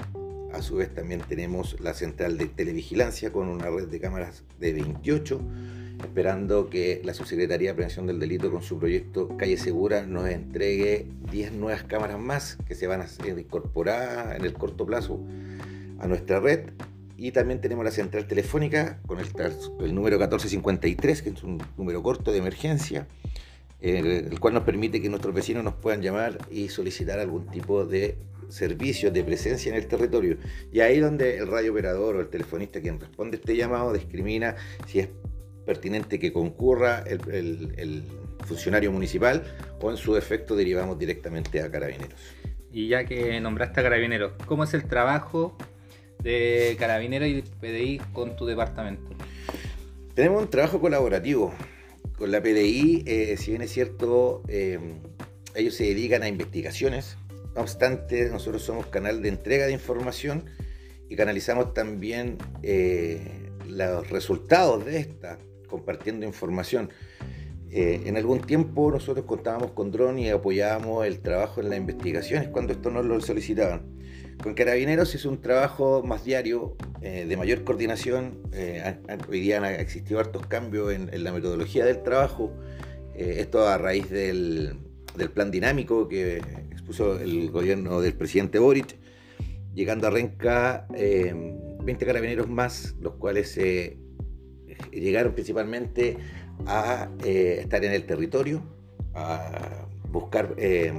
A 0.56 0.62
su 0.62 0.76
vez 0.76 0.94
también 0.94 1.20
tenemos 1.20 1.78
la 1.80 1.92
central 1.92 2.38
de 2.38 2.46
televigilancia 2.46 3.30
con 3.30 3.48
una 3.48 3.68
red 3.68 3.88
de 3.88 4.00
cámaras 4.00 4.42
de 4.58 4.72
28 4.72 5.38
esperando 6.02 6.70
que 6.70 7.02
la 7.04 7.12
Subsecretaría 7.12 7.70
de 7.70 7.74
Prevención 7.74 8.06
del 8.06 8.18
Delito 8.18 8.50
con 8.50 8.62
su 8.62 8.78
proyecto 8.78 9.36
Calle 9.36 9.58
Segura 9.58 10.06
nos 10.06 10.28
entregue 10.30 11.08
10 11.30 11.52
nuevas 11.52 11.82
cámaras 11.84 12.18
más 12.18 12.56
que 12.66 12.74
se 12.74 12.86
van 12.86 13.02
a 13.02 13.06
incorporar 13.38 14.34
en 14.34 14.46
el 14.46 14.54
corto 14.54 14.86
plazo 14.86 15.20
a 15.98 16.06
nuestra 16.06 16.40
red. 16.40 16.70
Y 17.18 17.32
también 17.32 17.60
tenemos 17.60 17.84
la 17.84 17.90
central 17.90 18.26
telefónica 18.26 18.98
con 19.06 19.18
el, 19.20 19.26
número 19.94 20.18
1453, 20.18 21.22
que 21.22 21.30
es 21.30 21.42
un 21.42 21.62
número 21.76 22.02
corto 22.02 22.32
de 22.32 22.38
emergencia, 22.38 23.06
el 23.80 24.40
cual 24.40 24.54
nos 24.54 24.64
permite 24.64 25.02
que 25.02 25.10
nuestros 25.10 25.34
vecinos 25.34 25.64
nos 25.64 25.74
puedan 25.74 26.00
llamar 26.00 26.38
y 26.50 26.68
solicitar 26.68 27.18
algún 27.18 27.46
tipo 27.46 27.84
de 27.84 28.16
servicio 28.48 29.10
de 29.10 29.24
presencia 29.24 29.70
en 29.70 29.76
el 29.76 29.86
territorio. 29.86 30.36
Y 30.72 30.80
ahí 30.80 30.98
donde 30.98 31.38
el 31.38 31.46
radio 31.46 31.72
operador 31.72 32.16
o 32.16 32.20
el 32.20 32.28
telefonista 32.28 32.80
quien 32.80 33.00
responde 33.00 33.36
este 33.36 33.56
llamado 33.56 33.92
discrimina 33.92 34.56
si 34.86 35.00
es 35.00 35.08
pertinente 35.64 36.18
que 36.18 36.32
concurra 36.32 37.04
el, 37.06 38.04
funcionario 38.46 38.92
municipal 38.92 39.42
o 39.80 39.90
en 39.90 39.96
su 39.96 40.14
defecto 40.14 40.54
derivamos 40.54 40.98
directamente 40.98 41.60
a 41.60 41.70
carabineros. 41.70 42.20
Y 42.70 42.88
ya 42.88 43.04
que 43.04 43.40
nombraste 43.40 43.80
a 43.80 43.82
carabineros, 43.82 44.32
¿cómo 44.46 44.62
es 44.62 44.72
el 44.74 44.86
trabajo 44.86 45.56
de 46.22 46.76
carabineros 46.78 47.28
y 47.28 47.42
PDI 47.42 48.00
con 48.12 48.36
tu 48.36 48.46
departamento? 48.46 49.10
Tenemos 50.14 50.42
un 50.42 50.48
trabajo 50.48 50.80
colaborativo. 50.80 51.52
Con 52.16 52.30
la 52.30 52.40
PDI, 52.40 53.02
eh, 53.06 53.36
si 53.36 53.50
bien 53.50 53.62
es 53.62 53.72
cierto, 53.72 54.42
eh, 54.48 54.78
ellos 55.54 55.74
se 55.74 55.84
dedican 55.84 56.22
a 56.22 56.28
investigaciones, 56.28 57.18
no 57.56 57.62
obstante, 57.62 58.28
nosotros 58.28 58.62
somos 58.62 58.86
canal 58.86 59.22
de 59.22 59.30
entrega 59.30 59.64
de 59.64 59.72
información 59.72 60.44
y 61.08 61.16
canalizamos 61.16 61.72
también 61.72 62.36
eh, 62.62 63.50
los 63.66 64.10
resultados 64.10 64.84
de 64.84 64.98
esta 64.98 65.38
compartiendo 65.66 66.26
información. 66.26 66.90
Eh, 67.70 68.02
en 68.04 68.16
algún 68.18 68.40
tiempo 68.40 68.90
nosotros 68.90 69.24
contábamos 69.24 69.72
con 69.72 69.90
dron 69.90 70.18
y 70.18 70.28
apoyábamos 70.28 71.06
el 71.06 71.20
trabajo 71.20 71.60
en 71.60 71.70
las 71.70 71.78
investigaciones 71.78 72.48
cuando 72.50 72.74
esto 72.74 72.90
nos 72.90 73.06
lo 73.06 73.18
solicitaban. 73.20 73.82
Con 74.42 74.52
Carabineros 74.52 75.14
es 75.14 75.24
un 75.24 75.40
trabajo 75.40 76.02
más 76.02 76.24
diario, 76.24 76.76
eh, 77.00 77.24
de 77.26 77.36
mayor 77.38 77.64
coordinación. 77.64 78.42
Hoy 79.30 79.40
día 79.40 79.56
han 79.56 79.64
existido 79.64 80.20
hartos 80.20 80.46
cambios 80.46 80.92
en, 80.92 81.24
la 81.24 81.32
metodología 81.32 81.86
del 81.86 82.02
trabajo. 82.02 82.52
esto 83.14 83.66
a 83.66 83.78
raíz 83.78 84.10
del, 84.10 84.76
plan 85.32 85.50
dinámico 85.50 86.06
que 86.06 86.42
expuso 86.86 87.18
el 87.18 87.50
gobierno 87.50 88.00
del 88.00 88.14
presidente 88.14 88.60
Boric, 88.60 88.96
llegando 89.74 90.06
a 90.06 90.10
Renca 90.10 90.86
20 90.88 92.06
carabineros 92.06 92.48
más, 92.48 92.94
los 93.00 93.14
cuales 93.14 93.50
se 93.50 93.98
llegaron 94.92 95.32
principalmente 95.32 96.16
a 96.64 97.08
eh, 97.24 97.58
estar 97.62 97.84
en 97.84 97.90
el 97.90 98.06
territorio, 98.06 98.62
a 99.14 99.88
buscar 100.12 100.54
eh, 100.58 100.92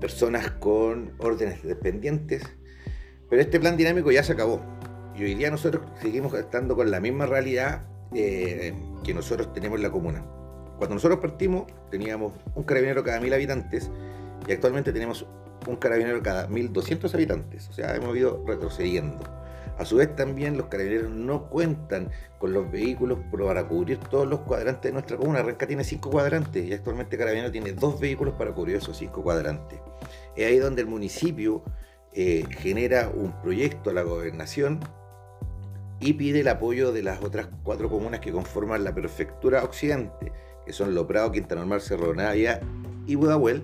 personas 0.00 0.52
con 0.52 1.12
órdenes 1.18 1.62
dependientes, 1.62 2.44
pero 3.28 3.42
este 3.42 3.60
plan 3.60 3.76
dinámico 3.76 4.10
ya 4.10 4.22
se 4.22 4.32
acabó 4.32 4.62
y 5.14 5.24
hoy 5.24 5.34
día 5.34 5.50
nosotros 5.50 5.82
seguimos 6.00 6.32
estando 6.32 6.76
con 6.76 6.90
la 6.90 6.98
misma 6.98 7.26
realidad 7.26 7.84
eh, 8.14 8.72
que 9.04 9.12
nosotros 9.12 9.52
tenemos 9.52 9.76
en 9.76 9.82
la 9.82 9.90
comuna. 9.90 10.24
Cuando 10.78 10.94
nosotros 10.94 11.20
partimos 11.20 11.64
teníamos 11.90 12.32
un 12.54 12.64
carabinero 12.64 13.04
cada 13.04 13.20
mil 13.20 13.34
habitantes 13.34 13.90
y 14.48 14.52
actualmente 14.52 14.92
tenemos 14.92 15.26
un 15.66 15.76
carabinero 15.76 16.22
cada 16.22 16.48
1200 16.48 17.14
habitantes, 17.14 17.68
o 17.68 17.72
sea, 17.72 17.94
hemos 17.94 18.16
ido 18.16 18.42
retrocediendo. 18.46 19.20
A 19.76 19.84
su 19.84 19.96
vez 19.96 20.14
también 20.16 20.56
los 20.56 20.66
carabineros 20.66 21.10
no 21.10 21.48
cuentan 21.48 22.10
con 22.38 22.52
los 22.52 22.68
vehículos 22.70 23.18
para 23.30 23.68
cubrir 23.68 23.98
todos 23.98 24.26
los 24.26 24.40
cuadrantes 24.40 24.82
de 24.82 24.92
nuestra 24.92 25.16
comuna. 25.16 25.40
Renca 25.40 25.68
tiene 25.68 25.84
cinco 25.84 26.10
cuadrantes 26.10 26.66
y 26.66 26.72
actualmente 26.72 27.16
Carabinero 27.16 27.52
tiene 27.52 27.72
dos 27.72 28.00
vehículos 28.00 28.34
para 28.34 28.52
cubrir 28.52 28.76
esos 28.76 28.96
cinco 28.96 29.22
cuadrantes. 29.22 29.78
Es 30.34 30.46
ahí 30.46 30.58
donde 30.58 30.82
el 30.82 30.88
municipio 30.88 31.62
eh, 32.12 32.44
genera 32.58 33.08
un 33.14 33.40
proyecto 33.40 33.90
a 33.90 33.92
la 33.92 34.02
gobernación 34.02 34.80
y 36.00 36.14
pide 36.14 36.40
el 36.40 36.48
apoyo 36.48 36.90
de 36.90 37.02
las 37.04 37.22
otras 37.22 37.48
cuatro 37.62 37.88
comunas 37.88 38.18
que 38.18 38.32
conforman 38.32 38.82
la 38.82 38.92
prefectura 38.92 39.62
occidente, 39.62 40.32
que 40.66 40.72
son 40.72 40.92
Loprado, 40.92 41.30
Quinta 41.30 41.54
Normal, 41.54 41.80
Cerro 41.80 42.14
Navia 42.14 42.60
y 43.06 43.14
Budahuel, 43.14 43.62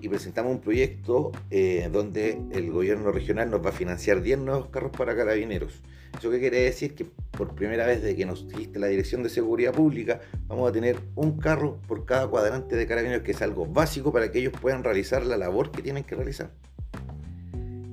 y 0.00 0.08
presentamos 0.08 0.52
un 0.52 0.60
proyecto 0.60 1.32
eh, 1.50 1.88
donde 1.92 2.40
el 2.52 2.70
gobierno 2.70 3.12
regional 3.12 3.50
nos 3.50 3.64
va 3.64 3.70
a 3.70 3.72
financiar 3.72 4.22
10 4.22 4.38
nuevos 4.38 4.68
carros 4.68 4.92
para 4.96 5.16
carabineros. 5.16 5.80
¿Eso 6.18 6.30
qué 6.30 6.40
quiere 6.40 6.62
decir? 6.62 6.94
Que 6.94 7.06
por 7.30 7.54
primera 7.54 7.86
vez 7.86 8.02
desde 8.02 8.16
que 8.16 8.26
nos 8.26 8.44
existe 8.44 8.78
la 8.78 8.88
Dirección 8.88 9.22
de 9.22 9.28
Seguridad 9.28 9.72
Pública, 9.72 10.20
vamos 10.48 10.68
a 10.68 10.72
tener 10.72 10.96
un 11.14 11.38
carro 11.38 11.78
por 11.86 12.04
cada 12.04 12.26
cuadrante 12.28 12.76
de 12.76 12.86
carabineros, 12.86 13.22
que 13.22 13.30
es 13.30 13.42
algo 13.42 13.66
básico 13.66 14.12
para 14.12 14.30
que 14.30 14.40
ellos 14.40 14.52
puedan 14.60 14.82
realizar 14.82 15.24
la 15.24 15.36
labor 15.36 15.70
que 15.70 15.82
tienen 15.82 16.04
que 16.04 16.16
realizar. 16.16 16.50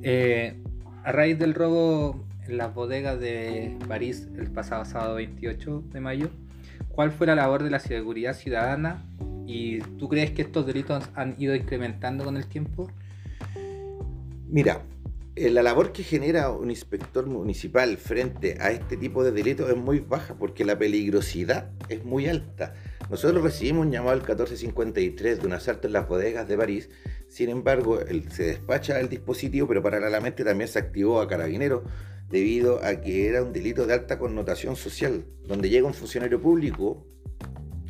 Eh, 0.02 0.62
a 1.04 1.12
raíz 1.12 1.38
del 1.38 1.54
robo 1.54 2.26
en 2.48 2.58
las 2.58 2.74
bodegas 2.74 3.20
de 3.20 3.78
París 3.88 4.28
el 4.38 4.50
pasado 4.52 4.86
sábado 4.86 5.16
28 5.16 5.84
de 5.92 6.00
mayo, 6.00 6.30
¿cuál 6.90 7.12
fue 7.12 7.28
la 7.28 7.36
labor 7.36 7.64
de 7.64 7.70
la 7.70 7.80
seguridad 7.80 8.34
ciudadana 8.34 9.06
¿Y 9.48 9.80
tú 9.98 10.10
crees 10.10 10.32
que 10.32 10.42
estos 10.42 10.68
delitos 10.68 11.10
han 11.16 11.36
ido 11.40 11.56
incrementando 11.56 12.26
con 12.26 12.36
el 12.36 12.48
tiempo? 12.48 12.92
Mira, 14.50 14.84
eh, 15.38 15.50
la 15.50 15.64
labor 15.64 15.94
que 15.94 16.04
genera 16.04 16.50
un 16.50 16.70
inspector 16.70 17.26
municipal 17.28 17.96
frente 17.98 18.58
a 18.60 18.72
este 18.72 18.98
tipo 18.98 19.24
de 19.24 19.32
delitos 19.32 19.70
es 19.70 19.78
muy 19.78 20.02
baja 20.02 20.36
porque 20.38 20.66
la 20.66 20.78
peligrosidad 20.78 21.72
es 21.88 22.04
muy 22.04 22.28
alta. 22.28 22.74
Nosotros 23.10 23.42
recibimos 23.42 23.86
un 23.86 23.92
llamado 23.94 24.12
al 24.12 24.20
1453 24.20 25.40
de 25.40 25.48
un 25.48 25.54
asalto 25.54 25.88
en 25.88 25.94
las 25.94 26.10
bodegas 26.10 26.46
de 26.50 26.58
París, 26.58 26.90
sin 27.30 27.50
embargo, 27.50 28.00
se 28.30 28.44
despacha 28.44 29.00
el 29.00 29.08
dispositivo, 29.08 29.66
pero 29.66 29.82
paralelamente 29.82 30.44
también 30.44 30.68
se 30.68 30.80
activó 30.80 31.22
a 31.22 31.28
carabineros 31.28 31.84
debido 32.30 32.84
a 32.84 33.00
que 33.00 33.28
era 33.28 33.44
un 33.44 33.54
delito 33.54 33.86
de 33.88 33.94
alta 33.94 34.20
connotación 34.20 34.76
social, 34.76 35.24
donde 35.46 35.70
llega 35.70 35.88
un 35.88 35.94
funcionario 35.94 36.42
público 36.42 37.06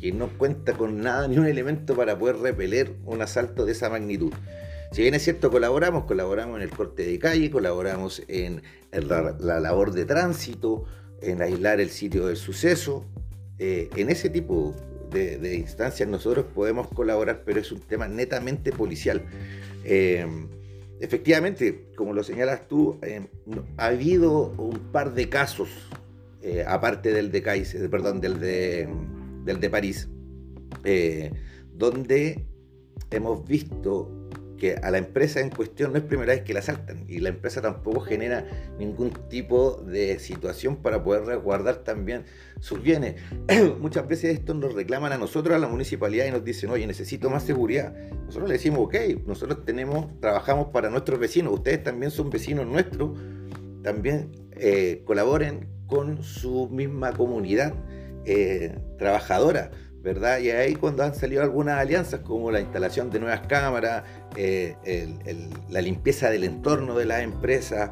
que 0.00 0.12
no 0.12 0.28
cuenta 0.38 0.74
con 0.74 1.00
nada 1.00 1.28
ni 1.28 1.38
un 1.38 1.46
elemento 1.46 1.96
para 1.96 2.18
poder 2.18 2.36
repeler 2.36 2.94
un 3.04 3.20
asalto 3.22 3.64
de 3.64 3.72
esa 3.72 3.90
magnitud. 3.90 4.32
Si 4.92 5.02
bien 5.02 5.14
es 5.14 5.22
cierto, 5.22 5.50
colaboramos, 5.50 6.04
colaboramos 6.04 6.56
en 6.56 6.62
el 6.62 6.70
corte 6.70 7.04
de 7.04 7.18
calle, 7.18 7.50
colaboramos 7.50 8.22
en 8.28 8.62
la, 8.92 9.60
labor 9.60 9.92
de 9.92 10.06
tránsito, 10.06 10.84
en 11.20 11.42
aislar 11.42 11.80
el 11.80 11.90
sitio 11.90 12.26
del 12.26 12.36
suceso. 12.36 13.04
Eh, 13.58 13.90
en 13.96 14.08
ese 14.08 14.30
tipo 14.30 14.74
de, 15.10 15.56
instancias 15.56 16.08
nosotros 16.08 16.46
podemos 16.54 16.88
colaborar, 16.88 17.42
pero 17.44 17.60
es 17.60 17.70
un 17.70 17.80
tema 17.80 18.08
netamente 18.08 18.72
policial. 18.72 19.22
Eh, 19.84 20.26
efectivamente, 21.00 21.90
como 21.94 22.14
lo 22.14 22.22
señalas 22.22 22.66
tú, 22.66 22.98
eh, 23.02 23.26
ha 23.76 23.86
habido 23.86 24.54
un 24.56 24.78
par 24.90 25.12
de 25.12 25.28
casos, 25.28 25.68
aparte 26.66 27.12
del 27.12 27.30
de 27.30 27.42
Kaiser, 27.42 27.90
perdón, 27.90 28.22
del 28.22 28.40
de 28.40 28.88
del 29.44 29.60
de 29.60 29.70
París, 29.70 30.08
eh, 30.84 31.32
donde 31.74 32.46
hemos 33.10 33.46
visto 33.46 34.28
que 34.58 34.74
a 34.74 34.90
la 34.90 34.98
empresa 34.98 35.40
en 35.40 35.50
cuestión 35.50 35.92
no 35.92 35.98
es 35.98 36.04
primera 36.04 36.34
vez 36.34 36.42
que 36.42 36.52
la 36.52 36.58
asaltan 36.58 37.04
y 37.08 37.20
la 37.20 37.30
empresa 37.30 37.62
tampoco 37.62 38.00
genera 38.00 38.44
ningún 38.78 39.10
tipo 39.30 39.76
de 39.76 40.18
situación 40.18 40.76
para 40.76 41.02
poder 41.02 41.24
resguardar 41.24 41.76
también 41.84 42.24
sus 42.60 42.82
bienes. 42.82 43.14
Muchas 43.80 44.06
veces 44.06 44.36
esto 44.36 44.54
nos 44.54 44.74
reclaman 44.74 45.12
a 45.12 45.18
nosotros, 45.18 45.56
a 45.56 45.58
la 45.58 45.68
municipalidad, 45.68 46.26
y 46.26 46.32
nos 46.32 46.44
dicen, 46.44 46.70
oye, 46.70 46.86
necesito 46.86 47.30
más 47.30 47.44
seguridad. 47.44 47.94
Nosotros 48.26 48.48
le 48.48 48.54
decimos, 48.54 48.80
ok, 48.80 48.96
nosotros 49.26 49.64
tenemos, 49.64 50.20
trabajamos 50.20 50.68
para 50.68 50.90
nuestros 50.90 51.18
vecinos, 51.18 51.54
ustedes 51.54 51.82
también 51.82 52.10
son 52.10 52.28
vecinos 52.28 52.66
nuestros, 52.66 53.16
también 53.82 54.32
eh, 54.52 55.02
colaboren 55.06 55.68
con 55.86 56.22
su 56.22 56.68
misma 56.68 57.12
comunidad 57.12 57.74
eh, 58.24 58.78
trabajadora, 58.98 59.70
¿verdad? 60.02 60.38
Y 60.38 60.50
ahí 60.50 60.74
cuando 60.74 61.02
han 61.02 61.14
salido 61.14 61.42
algunas 61.42 61.78
alianzas 61.78 62.20
como 62.20 62.50
la 62.50 62.60
instalación 62.60 63.10
de 63.10 63.20
nuevas 63.20 63.40
cámaras, 63.46 64.04
eh, 64.36 64.76
la 65.68 65.80
limpieza 65.80 66.30
del 66.30 66.44
entorno 66.44 66.96
de 66.96 67.04
las 67.04 67.22
empresas, 67.22 67.90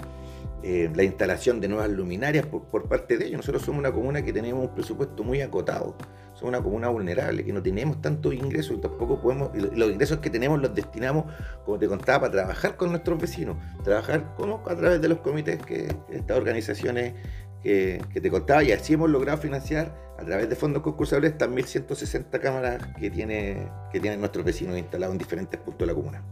eh, 0.68 0.90
la 0.96 1.04
instalación 1.04 1.60
de 1.60 1.68
nuevas 1.68 1.88
luminarias 1.90 2.44
por, 2.44 2.88
parte 2.88 3.18
de 3.18 3.26
ellos. 3.26 3.36
Nosotros 3.36 3.62
somos 3.62 3.78
una 3.78 3.92
comuna 3.92 4.22
que 4.22 4.32
tenemos 4.32 4.64
un 4.64 4.74
presupuesto 4.74 5.22
muy 5.22 5.40
acotado, 5.40 5.94
somos 6.32 6.48
una 6.48 6.60
comuna 6.60 6.88
vulnerable, 6.88 7.44
que 7.44 7.52
no 7.52 7.62
tenemos 7.62 8.02
tantos 8.02 8.34
ingresos 8.34 8.76
y 8.76 8.80
tampoco 8.80 9.20
podemos, 9.20 9.50
los 9.54 9.92
ingresos 9.92 10.18
que 10.18 10.28
tenemos 10.28 10.60
los 10.60 10.74
destinamos, 10.74 11.26
como 11.64 11.78
te 11.78 11.86
contaba, 11.86 12.22
para 12.22 12.32
trabajar 12.32 12.76
con 12.76 12.90
nuestros 12.90 13.20
vecinos, 13.20 13.58
trabajar 13.84 14.34
como 14.36 14.60
a 14.66 14.74
través 14.74 15.00
de 15.00 15.08
los 15.08 15.18
comités 15.18 15.62
que 15.62 15.94
estas 16.10 16.36
organizaciones 16.36 17.14
que, 17.62 18.00
que, 18.12 18.20
te 18.20 18.30
contaba 18.30 18.62
y 18.62 18.72
así 18.72 18.94
hemos 18.94 19.10
logrado 19.10 19.38
financiar 19.38 19.94
a 20.18 20.24
través 20.24 20.48
de 20.48 20.56
fondos 20.56 20.82
concursables 20.82 21.32
estas 21.32 21.48
1.160 21.48 22.40
cámaras 22.40 22.86
que, 22.98 23.10
tiene, 23.10 23.68
que 23.92 24.00
tienen 24.00 24.20
nuestros 24.20 24.44
vecinos 24.44 24.78
instalados 24.78 25.14
en 25.14 25.18
diferentes 25.18 25.60
puntos 25.60 25.80
de 25.80 25.86
la 25.86 25.94
comuna. 25.94 26.22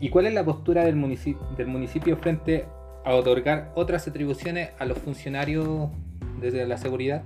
¿Y 0.00 0.10
cuál 0.10 0.26
es 0.26 0.34
la 0.34 0.44
postura 0.44 0.84
del 0.84 0.96
municipio, 0.96 1.46
del 1.56 1.66
municipio 1.66 2.16
frente 2.16 2.66
a 3.04 3.14
otorgar 3.14 3.72
otras 3.74 4.06
atribuciones 4.06 4.70
a 4.78 4.84
los 4.84 4.98
funcionarios 4.98 5.90
desde 6.40 6.66
la 6.66 6.78
seguridad? 6.78 7.22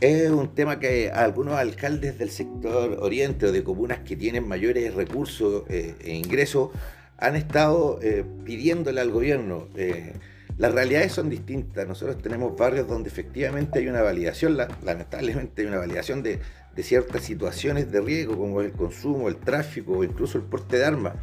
Es 0.00 0.30
un 0.30 0.54
tema 0.54 0.78
que 0.78 1.10
algunos 1.10 1.54
alcaldes 1.54 2.18
del 2.18 2.30
sector 2.30 2.98
oriente 3.00 3.46
o 3.46 3.52
de 3.52 3.64
comunas 3.64 4.00
que 4.00 4.14
tienen 4.14 4.46
mayores 4.46 4.94
recursos 4.94 5.64
eh, 5.68 5.94
e 6.00 6.14
ingresos 6.14 6.70
han 7.16 7.34
estado 7.34 7.98
eh, 8.02 8.24
pidiéndole 8.44 9.00
al 9.00 9.10
gobierno. 9.10 9.68
Eh, 9.74 10.12
las 10.58 10.72
realidades 10.72 11.12
son 11.12 11.28
distintas. 11.28 11.86
Nosotros 11.86 12.22
tenemos 12.22 12.56
barrios 12.56 12.88
donde 12.88 13.08
efectivamente 13.08 13.78
hay 13.78 13.88
una 13.88 14.02
validación, 14.02 14.56
lamentablemente 14.56 15.62
hay 15.62 15.68
una 15.68 15.78
validación 15.78 16.22
de, 16.22 16.40
ciertas 16.82 17.22
situaciones 17.22 17.90
de 17.90 18.00
riesgo, 18.02 18.36
como 18.36 18.60
el 18.60 18.72
consumo, 18.72 19.28
el 19.28 19.36
tráfico 19.36 19.98
o 19.98 20.04
incluso 20.04 20.36
el 20.36 20.44
porte 20.44 20.76
de 20.76 20.84
armas 20.84 21.14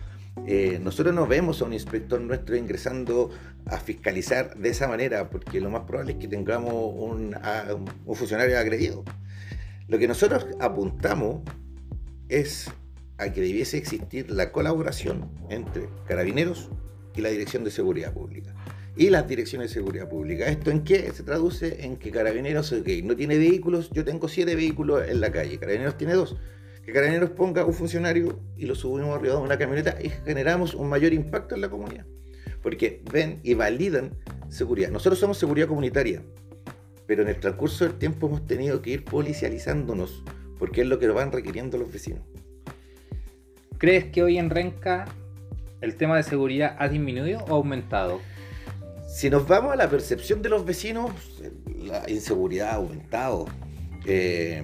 eh, 0.45 0.79
nosotros 0.81 1.13
no 1.13 1.27
vemos 1.27 1.61
a 1.61 1.65
un 1.65 1.73
inspector 1.73 2.19
nuestro 2.19 2.55
ingresando 2.55 3.29
a 3.65 3.77
fiscalizar 3.77 4.57
de 4.57 4.69
esa 4.69 4.87
manera, 4.87 5.29
porque 5.29 5.61
lo 5.61 5.69
más 5.69 5.83
probable 5.83 6.13
es 6.13 6.17
que 6.17 6.27
tengamos 6.27 6.73
un, 6.73 7.35
un 8.05 8.15
funcionario 8.15 8.57
agredido. 8.57 9.03
Lo 9.87 9.97
que 9.99 10.07
nosotros 10.07 10.47
apuntamos 10.59 11.41
es 12.29 12.69
a 13.17 13.31
que 13.31 13.41
debiese 13.41 13.77
existir 13.77 14.31
la 14.31 14.51
colaboración 14.51 15.29
entre 15.49 15.87
carabineros 16.07 16.69
y 17.15 17.21
la 17.21 17.29
Dirección 17.29 17.63
de 17.63 17.71
Seguridad 17.71 18.11
Pública. 18.11 18.52
Y 18.95 19.09
las 19.09 19.27
direcciones 19.27 19.69
de 19.69 19.73
seguridad 19.73 20.07
pública. 20.07 20.47
¿Esto 20.47 20.69
en 20.69 20.83
qué? 20.83 21.11
Se 21.11 21.23
traduce 21.23 21.83
en 21.85 21.97
que 21.97 22.11
Carabineros 22.11 22.73
no 23.03 23.15
tiene 23.15 23.37
vehículos, 23.37 23.89
yo 23.91 24.05
tengo 24.05 24.27
siete 24.27 24.55
vehículos 24.55 25.07
en 25.07 25.19
la 25.19 25.31
calle, 25.31 25.57
Carabineros 25.57 25.97
tiene 25.97 26.13
dos 26.13 26.35
que 26.85 26.91
Carabineros 26.91 27.31
ponga 27.31 27.65
un 27.65 27.73
funcionario 27.73 28.39
y 28.57 28.65
lo 28.65 28.75
subimos 28.75 29.15
arriba 29.15 29.35
de 29.35 29.41
una 29.41 29.57
camioneta 29.57 29.97
y 30.01 30.09
generamos 30.09 30.73
un 30.73 30.89
mayor 30.89 31.13
impacto 31.13 31.55
en 31.55 31.61
la 31.61 31.69
comunidad. 31.69 32.05
Porque 32.61 33.01
ven 33.11 33.39
y 33.43 33.53
validan 33.53 34.11
seguridad. 34.49 34.89
Nosotros 34.89 35.19
somos 35.19 35.37
seguridad 35.37 35.67
comunitaria, 35.67 36.21
pero 37.05 37.23
en 37.23 37.29
el 37.29 37.39
transcurso 37.39 37.85
del 37.85 37.95
tiempo 37.95 38.27
hemos 38.27 38.45
tenido 38.45 38.81
que 38.81 38.91
ir 38.91 39.05
policializándonos, 39.05 40.23
porque 40.59 40.81
es 40.81 40.87
lo 40.87 40.99
que 40.99 41.07
nos 41.07 41.15
van 41.15 41.31
requiriendo 41.31 41.77
los 41.77 41.91
vecinos. 41.91 42.21
¿Crees 43.77 44.05
que 44.05 44.23
hoy 44.23 44.37
en 44.37 44.49
Renca 44.49 45.05
el 45.81 45.95
tema 45.95 46.17
de 46.17 46.23
seguridad 46.23 46.75
ha 46.79 46.89
disminuido 46.89 47.43
o 47.47 47.55
aumentado? 47.55 48.19
Si 49.13 49.29
nos 49.29 49.47
vamos 49.47 49.73
a 49.73 49.75
la 49.75 49.87
percepción 49.91 50.41
de 50.41 50.49
los 50.49 50.65
vecinos, 50.65 51.11
la 51.77 52.09
inseguridad 52.09 52.69
ha 52.69 52.75
aumentado. 52.75 53.45
Eh, 54.05 54.63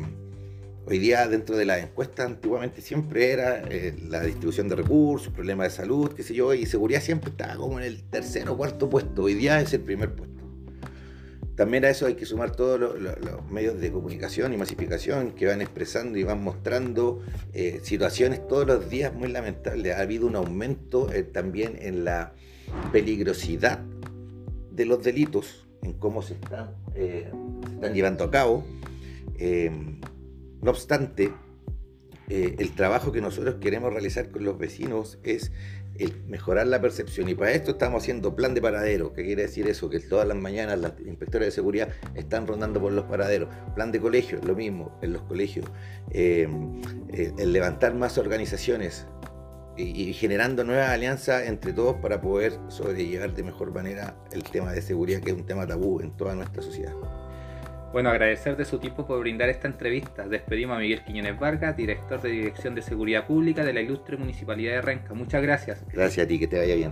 Hoy 0.88 0.98
día 0.98 1.28
dentro 1.28 1.56
de 1.56 1.66
las 1.66 1.84
encuestas 1.84 2.26
antiguamente 2.26 2.82
siempre 2.82 3.32
era 3.32 3.62
eh, 3.70 3.96
la 4.08 4.22
distribución 4.22 4.68
de 4.70 4.76
recursos, 4.76 5.32
problemas 5.32 5.68
de 5.68 5.78
salud, 5.78 6.12
qué 6.14 6.24
sé 6.24 6.34
yo, 6.34 6.56
y 6.56 6.66
seguridad 6.66 7.00
siempre 7.00 7.30
estaba 7.30 7.58
como 7.58 7.80
en 7.80 7.86
el 7.86 8.02
tercer 8.10 8.50
o 8.50 8.58
cuarto 8.58 8.90
puesto. 8.90 9.26
Hoy 9.26 9.36
día 9.36 9.62
es 9.62 9.72
el 9.74 9.82
primer 9.82 10.16
puesto. 10.16 10.44
También 11.56 11.86
a 11.86 11.92
eso 11.92 12.08
hay 12.08 12.16
que 12.16 12.26
sumar 12.26 12.56
todos 12.56 12.80
los, 12.80 13.52
medios 13.52 13.80
de 13.80 13.92
comunicación 13.92 14.52
y 14.52 14.58
masificación 14.58 15.34
que 15.34 15.46
van 15.46 15.62
expresando 15.62 16.18
y 16.18 16.24
van 16.24 16.44
mostrando 16.44 17.22
eh, 17.54 17.82
situaciones 17.84 18.48
todos 18.48 18.66
los 18.66 18.90
días 18.90 19.14
muy 19.14 19.28
lamentables. 19.28 19.96
Ha 19.96 20.00
habido 20.00 20.26
un 20.26 20.38
aumento 20.38 21.08
también 21.34 21.78
en 21.80 22.04
la 22.04 22.34
peligrosidad 22.92 23.80
de 24.80 24.86
los 24.86 25.04
delitos, 25.04 25.68
en 25.84 25.94
cómo 25.94 26.22
se 26.22 26.34
están, 26.34 26.76
se 26.94 27.28
están 27.74 27.94
llevando 27.94 28.24
a 28.24 28.32
cabo. 28.32 28.66
No 30.62 30.72
obstante, 30.72 31.32
eh, 32.30 32.56
el 32.60 32.76
trabajo 32.76 33.12
que 33.12 33.22
nosotros 33.22 33.56
queremos 33.60 33.92
realizar 33.92 34.30
con 34.30 34.44
los 34.44 34.58
vecinos 34.58 35.18
es 35.24 35.52
el 35.98 36.14
mejorar 36.28 36.68
la 36.68 36.80
percepción. 36.80 37.28
Y 37.28 37.34
para 37.34 37.52
esto 37.52 37.72
estamos 37.72 38.04
haciendo 38.04 38.36
plan 38.36 38.54
de 38.54 38.62
paradero, 38.62 39.14
que 39.14 39.24
quiere 39.24 39.44
decir 39.44 39.68
eso, 39.68 39.90
que 39.90 40.00
todas 40.00 40.28
las 40.28 40.38
mañanas 40.38 40.80
las 40.80 40.94
inspectores 41.06 41.48
de 41.48 41.52
seguridad 41.52 41.90
están 42.16 42.46
rondando 42.46 42.80
por 42.80 42.92
los 42.92 43.06
paraderos, 43.06 43.50
plan 43.74 43.92
de 43.92 44.00
colegio, 44.00 44.40
lo 44.46 44.56
mismo 44.56 44.98
en 45.02 45.14
los 45.14 45.24
colegios, 45.24 45.66
eh, 46.12 46.48
eh, 47.12 47.34
el 47.38 47.52
levantar 47.52 47.96
más 47.96 48.18
organizaciones 48.18 49.08
y, 49.80 50.10
y 50.10 50.14
generando 50.14 50.64
nuevas 50.64 50.90
alianzas 50.90 51.48
entre 51.48 51.74
todos 51.74 51.96
para 51.98 52.22
poder 52.22 52.54
sobrellevar 52.68 53.34
de 53.34 53.44
mejor 53.44 53.74
manera 53.74 54.16
el 54.32 54.44
tema 54.44 54.72
de 54.74 54.82
seguridad, 54.82 55.22
que 55.22 55.32
es 55.32 55.36
un 55.36 55.46
tema 55.46 55.66
tabú 55.66 56.02
en 56.02 56.12
toda 56.18 56.36
nuestra 56.36 56.62
sociedad. 56.62 56.94
Bueno, 57.92 58.12
agradecer 58.12 58.56
de 58.56 58.66
su 58.66 58.78
tiempo 58.78 59.08
por 59.08 59.20
brindar 59.20 59.50
esta 59.50 59.68
entrevista. 59.68 60.28
Despedimos 60.28 60.78
a 60.78 60.80
Miguel 60.80 61.04
Quiñones 61.04 61.40
Vargas, 61.40 61.76
director 61.76 62.22
de 62.22 62.30
Dirección 62.30 62.76
de 62.76 62.84
Seguridad 62.84 63.26
Pública 63.26 63.66
de 63.66 63.74
la 63.74 63.82
Ilustre 63.82 64.16
Municipalidad 64.16 64.74
de 64.74 64.82
Renca. 64.82 65.16
Muchas 65.16 65.42
gracias. 65.42 65.84
Gracias 65.92 66.26
a 66.26 66.28
ti, 66.28 66.38
que 66.38 66.48
te 66.48 66.60
vaya 66.60 66.76
bien. 66.76 66.92